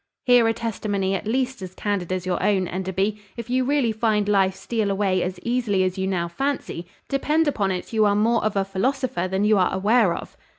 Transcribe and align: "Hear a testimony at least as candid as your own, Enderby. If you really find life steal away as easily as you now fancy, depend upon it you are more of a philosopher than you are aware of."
"Hear 0.25 0.47
a 0.47 0.53
testimony 0.53 1.13
at 1.13 1.27
least 1.27 1.61
as 1.61 1.75
candid 1.75 2.11
as 2.11 2.25
your 2.25 2.41
own, 2.41 2.67
Enderby. 2.67 3.21
If 3.37 3.51
you 3.51 3.63
really 3.63 3.91
find 3.91 4.27
life 4.27 4.55
steal 4.55 4.89
away 4.89 5.21
as 5.21 5.39
easily 5.43 5.83
as 5.83 5.95
you 5.99 6.07
now 6.07 6.27
fancy, 6.27 6.87
depend 7.07 7.47
upon 7.47 7.71
it 7.71 7.93
you 7.93 8.03
are 8.05 8.15
more 8.15 8.43
of 8.43 8.55
a 8.55 8.65
philosopher 8.65 9.27
than 9.27 9.43
you 9.45 9.59
are 9.59 9.71
aware 9.71 10.15
of." 10.15 10.35